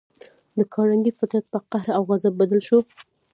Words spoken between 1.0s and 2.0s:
فطرت پر قهر